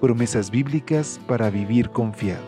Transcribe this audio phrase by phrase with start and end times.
[0.00, 2.42] Promesas bíblicas para vivir confiado.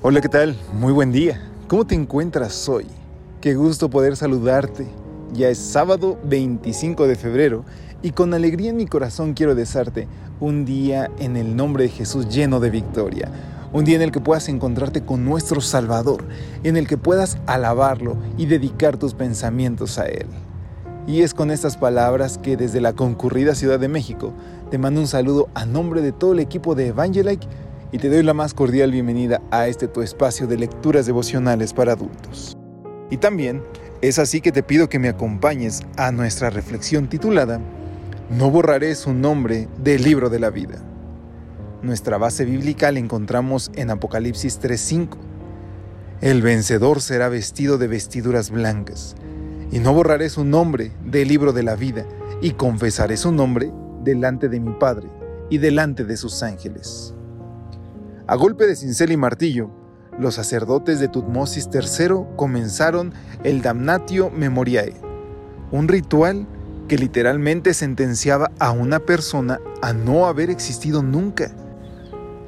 [0.00, 0.54] Hola, ¿qué tal?
[0.74, 1.50] Muy buen día.
[1.66, 2.86] ¿Cómo te encuentras hoy?
[3.40, 4.86] Qué gusto poder saludarte.
[5.32, 7.64] Ya es sábado 25 de febrero
[8.02, 10.06] y con alegría en mi corazón quiero desearte
[10.38, 13.32] un día en el nombre de Jesús lleno de victoria.
[13.72, 16.24] Un día en el que puedas encontrarte con nuestro Salvador,
[16.62, 20.26] en el que puedas alabarlo y dedicar tus pensamientos a Él.
[21.06, 24.32] Y es con estas palabras que desde la concurrida Ciudad de México
[24.70, 27.46] te mando un saludo a nombre de todo el equipo de Evangelike
[27.92, 31.92] y te doy la más cordial bienvenida a este tu espacio de lecturas devocionales para
[31.92, 32.56] adultos.
[33.10, 33.62] Y también
[34.02, 37.60] es así que te pido que me acompañes a nuestra reflexión titulada
[38.30, 40.82] No borraré su nombre del libro de la vida.
[41.86, 45.18] Nuestra base bíblica la encontramos en Apocalipsis 3:5.
[46.20, 49.14] El vencedor será vestido de vestiduras blancas,
[49.70, 52.04] y no borraré su nombre del libro de la vida,
[52.42, 53.70] y confesaré su nombre
[54.02, 55.08] delante de mi Padre
[55.48, 57.14] y delante de sus ángeles.
[58.26, 59.70] A golpe de cincel y martillo,
[60.18, 63.14] los sacerdotes de Tutmosis III comenzaron
[63.44, 64.94] el Damnatio Memoriae,
[65.70, 66.48] un ritual
[66.88, 71.54] que literalmente sentenciaba a una persona a no haber existido nunca.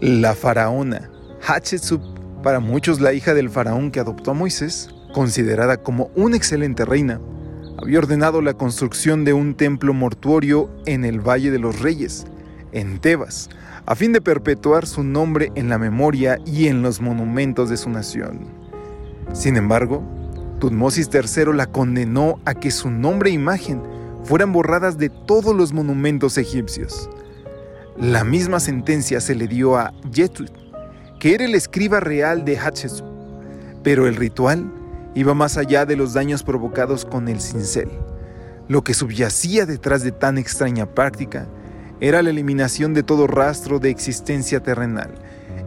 [0.00, 1.10] La faraona
[1.44, 2.00] Hatshepsut,
[2.44, 7.20] para muchos la hija del faraón que adoptó a Moisés, considerada como una excelente reina,
[7.82, 12.26] había ordenado la construcción de un templo mortuorio en el Valle de los Reyes,
[12.70, 13.50] en Tebas,
[13.87, 17.91] a fin de perpetuar su nombre en la memoria y en los monumentos de su
[17.91, 18.47] nación.
[19.32, 20.04] Sin embargo,
[20.60, 23.82] Tutmosis III la condenó a que su nombre e imagen
[24.22, 27.10] fueran borradas de todos los monumentos egipcios.
[28.00, 30.53] La misma sentencia se le dio a Yetut,
[31.19, 33.04] que era el escriba real de Hatshepsut,
[33.82, 34.72] pero el ritual
[35.16, 37.91] iba más allá de los daños provocados con el cincel.
[38.69, 41.48] Lo que subyacía detrás de tan extraña práctica
[41.98, 45.10] era la eliminación de todo rastro de existencia terrenal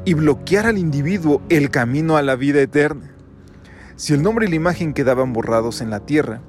[0.05, 3.11] y bloquear al individuo el camino a la vida eterna.
[3.97, 6.39] Si el nombre y la imagen quedaban borrados en la tierra,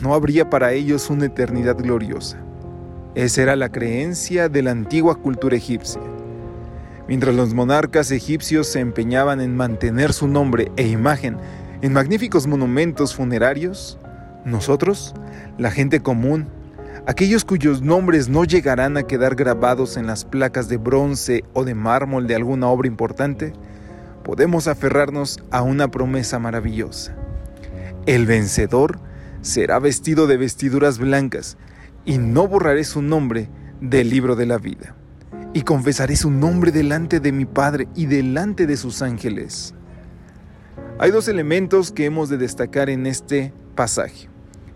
[0.00, 2.49] no habría para ellos una eternidad gloriosa.
[3.16, 6.00] Esa era la creencia de la antigua cultura egipcia.
[7.08, 11.36] Mientras los monarcas egipcios se empeñaban en mantener su nombre e imagen
[11.82, 13.98] en magníficos monumentos funerarios,
[14.44, 15.12] nosotros,
[15.58, 16.46] la gente común,
[17.04, 21.74] aquellos cuyos nombres no llegarán a quedar grabados en las placas de bronce o de
[21.74, 23.52] mármol de alguna obra importante,
[24.22, 27.16] podemos aferrarnos a una promesa maravillosa.
[28.06, 29.00] El vencedor
[29.40, 31.56] será vestido de vestiduras blancas,
[32.04, 33.48] y no borraré su nombre
[33.80, 34.94] del libro de la vida,
[35.52, 39.74] y confesaré su nombre delante de mi Padre y delante de sus ángeles.
[40.98, 44.28] Hay dos elementos que hemos de destacar en este pasaje.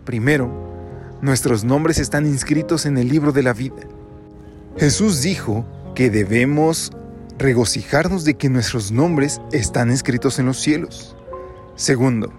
[0.05, 0.49] Primero,
[1.21, 3.83] nuestros nombres están inscritos en el libro de la vida.
[4.77, 6.91] Jesús dijo que debemos
[7.37, 11.15] regocijarnos de que nuestros nombres están escritos en los cielos.
[11.75, 12.33] Segundo,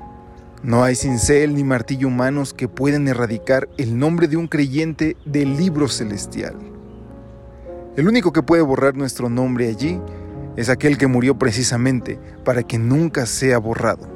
[0.66, 5.56] no hay cincel ni martillo humanos que puedan erradicar el nombre de un creyente del
[5.56, 6.54] libro celestial.
[7.96, 9.98] El único que puede borrar nuestro nombre allí
[10.56, 14.06] es aquel que murió precisamente para que nunca sea borrado.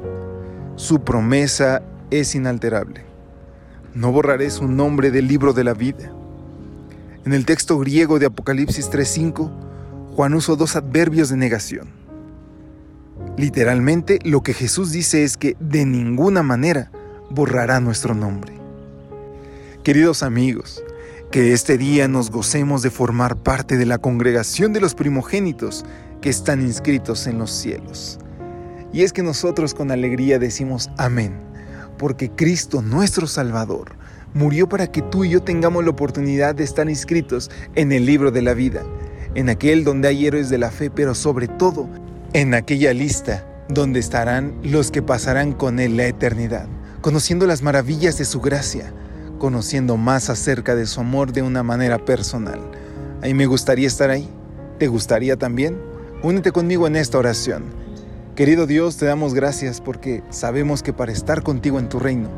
[0.75, 3.09] Su promesa es inalterable
[3.93, 6.11] no borraré su nombre del libro de la vida.
[7.25, 9.51] En el texto griego de Apocalipsis 3.5,
[10.15, 12.00] Juan usó dos adverbios de negación.
[13.41, 16.91] Literalmente lo que Jesús dice es que de ninguna manera
[17.31, 18.53] borrará nuestro nombre.
[19.83, 20.83] Queridos amigos,
[21.31, 25.83] que este día nos gocemos de formar parte de la congregación de los primogénitos
[26.21, 28.19] que están inscritos en los cielos.
[28.93, 31.33] Y es que nosotros con alegría decimos amén
[31.97, 33.95] porque Cristo, nuestro Salvador,
[34.35, 38.29] murió para que tú y yo tengamos la oportunidad de estar inscritos en el libro
[38.29, 38.83] de la vida,
[39.33, 41.89] en aquel donde hay héroes de la fe, pero sobre todo
[42.33, 46.65] en aquella lista donde estarán los que pasarán con Él la eternidad,
[47.01, 48.93] conociendo las maravillas de su gracia,
[49.37, 52.59] conociendo más acerca de su amor de una manera personal.
[53.21, 54.29] A mí me gustaría estar ahí.
[54.79, 55.77] ¿Te gustaría también?
[56.23, 57.65] Únete conmigo en esta oración.
[58.35, 62.29] Querido Dios, te damos gracias porque sabemos que para estar contigo en tu reino,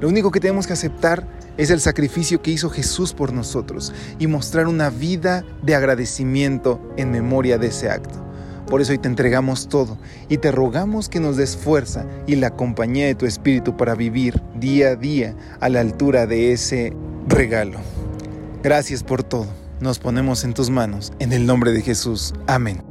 [0.00, 1.26] lo único que tenemos que aceptar
[1.56, 7.10] es el sacrificio que hizo Jesús por nosotros y mostrar una vida de agradecimiento en
[7.10, 8.29] memoria de ese acto.
[8.70, 12.50] Por eso hoy te entregamos todo y te rogamos que nos des fuerza y la
[12.50, 16.94] compañía de tu Espíritu para vivir día a día a la altura de ese
[17.26, 17.80] regalo.
[18.62, 19.48] Gracias por todo.
[19.80, 21.12] Nos ponemos en tus manos.
[21.18, 22.32] En el nombre de Jesús.
[22.46, 22.82] Amén.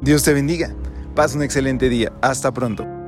[0.00, 0.74] Dios te bendiga.
[1.14, 2.12] Pasa un excelente día.
[2.20, 3.01] Hasta pronto.